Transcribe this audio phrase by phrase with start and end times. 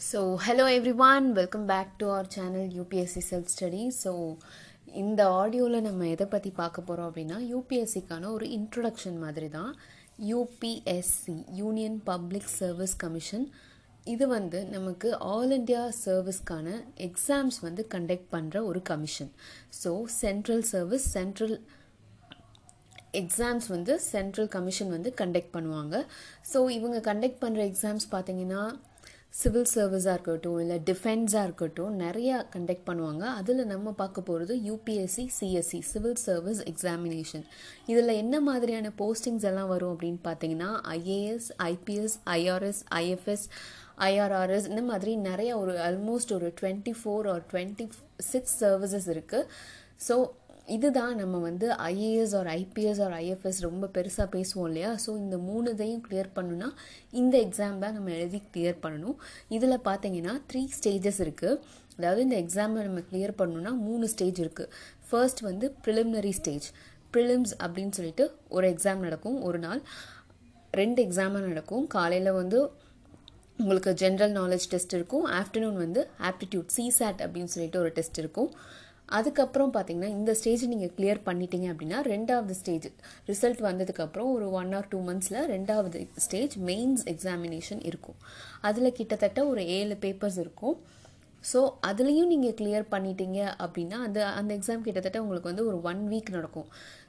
[0.00, 0.64] So hello
[1.04, 4.10] everyone welcome back to our channel UPSC self study so
[4.94, 9.72] இந்த ஆடியோவில் நம்ம எதை பற்றி பார்க்க போகிறோம் அப்படின்னா யூபிஎஸ்சிக்கான ஒரு இன்ட்ரொடக்ஷன் மாதிரி தான்
[10.28, 13.46] UPSC union public service commission
[14.06, 16.68] இது வந்து நமக்கு ஆல் இண்டியா சர்வீஸ்க்கான
[17.00, 19.32] எக்ஸாம்ஸ் வந்து கண்டக்ட் பண்ணுற ஒரு commission
[19.82, 21.56] so central service central
[23.14, 25.94] exams வந்து சென்ட்ரல் கமிஷன் வந்து கண்டக்ட் பண்ணுவாங்க.
[26.52, 28.62] ஸோ இவங்க கண்டக்ட் பண்ணுற எக்ஸாம்ஸ் பார்த்தீங்கன்னா
[29.34, 33.24] சிவில் சர்வீஸாக இருக்கட்டும் இல்லை டிஃபென்ஸாக இருக்கட்டும் நிறையா கண்டக்ட் பண்ணுவாங்க.
[33.40, 37.44] அதில் நம்ம பார்க்க போகிறது UPSC CSC civil service examination
[37.86, 43.46] இதில் என்ன மாதிரியான போஸ்டிங்ஸ் எல்லாம் வரும் அப்படின்னு பார்த்தீங்கன்னா IAS IPS IRS IFS
[44.08, 47.86] IRRS இந்த மாதிரி நிறைய ஒரு ஆல்மோஸ்ட் ஒரு twenty four or twenty
[48.32, 49.48] six services இருக்குது
[50.08, 50.16] ஸோ
[50.76, 54.90] இதுதான் நம்ம வந்து IAS or IPS or IFS ரொம்ப பெருசாக பேசுவோம் இல்லையா?
[55.04, 56.68] ஸோ இந்த மூணு இதையும் கிளியர் பண்ணுன்னா
[57.20, 59.16] இந்த எக்ஸாம் தான் நம்ம எழுதி கிளியர் பண்ணணும்.
[59.56, 61.60] இதில் பார்த்தீங்கன்னா த்ரீ ஸ்டேஜஸ் இருக்குது
[61.98, 64.72] அதாவது இந்த எக்ஸாமை நம்ம கிளியர் பண்ணணும்னா மூணு ஸ்டேஜ் இருக்குது
[65.10, 66.66] ஃபர்ஸ்ட் வந்து ப்ரிலிமினரி ஸ்டேஜ்
[67.14, 68.24] ப்ரிலிம்ஸ் அப்படின்னு சொல்லிட்டு
[68.56, 69.80] ஒரு எக்ஸாம் நடக்கும் ஒரு நாள்.
[70.80, 71.84] ரெண்டு எக்ஸாமாக நடக்கும்.
[71.94, 72.58] காலையில் வந்து
[73.60, 75.24] உங்களுக்கு ஜென்ரல் நாலேஜ் டெஸ்ட் இருக்கும்.
[75.38, 78.50] ஆஃப்டர்நூன் வந்து ஆப்டிடியூட் சிசாட் அப்படின்னு சொல்லிட்டு ஒரு டெஸ்ட் இருக்கும்.
[79.08, 82.88] அதுக்கப்புறம் பார்த்தீங்கன்னா இந்த ஸ்டேஜ் நீங்கள் கிளியர் பண்ணிட்டீங்க அப்படின்னா ரெண்டாவது ஸ்டேஜ்
[83.26, 88.18] ரிசல்ட் வந்ததுக்கப்புறம் ஒரு ஒன் ஆர் டூ மந்த்ஸில் ரெண்டாவது ஸ்டேஜ் மெயின்ஸ் எக்ஸாமினேஷன் இருக்கும்.
[88.60, 90.76] அதில் கிட்டத்தட்ட ஒரு ஏழு பேப்பர்ஸ் இருக்கும்.
[91.44, 96.30] ஸோ அதுலேயும் நீங்கள் கிளியர் பண்ணிட்டீங்க அப்படின்னா அந்த அந்த எக்ஸாம் கிட்டத்தட்ட உங்களுக்கு வந்து ஒரு ஒன் வீக்
[96.36, 96.68] நடக்கும்.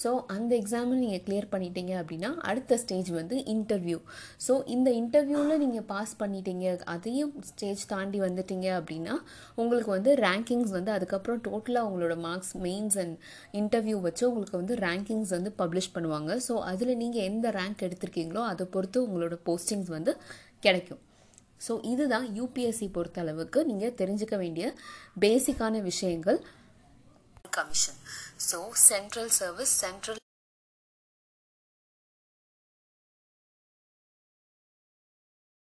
[0.00, 3.98] ஸோ அந்த எக்ஸாமில் நீங்கள் கிளியர் பண்ணிட்டீங்க அப்படின்னா அடுத்த ஸ்டேஜ் வந்து இன்டர்வியூ
[4.46, 9.16] ஸோ இந்த இன்டர்வியூவில் நீங்கள் பாஸ் பண்ணிட்டீங்க அதையும் ஸ்டேஜ் தாண்டி வந்துட்டீங்க அப்படின்னா
[9.62, 13.16] உங்களுக்கு வந்து ரேங்கிங்ஸ் வந்து அதுக்கப்புறம் டோட்டலாக உங்களோட மார்க்ஸ் மெயின்ஸ் அண்ட்
[13.62, 16.32] இன்டர்வியூ வச்சு உங்களுக்கு வந்து ரேங்கிங்ஸ் வந்து பப்ளிஷ் பண்ணுவாங்க.
[16.48, 20.14] ஸோ அதில் நீங்கள் எந்த ரேங்க் எடுத்திருக்கீங்களோ அதை பொறுத்து உங்களோட போஸ்டிங்ஸ் வந்து
[20.66, 21.02] கிடைக்கும்.
[21.66, 24.66] ஸோ இதுதான் யூபிஎஸ்சி பொறுத்த அளவுக்கு நீங்கள் தெரிஞ்சுக்க வேண்டிய
[25.24, 26.40] பேசிக்கான விஷயங்கள்.
[27.58, 28.00] Commission
[28.50, 28.58] so
[28.88, 30.19] central service central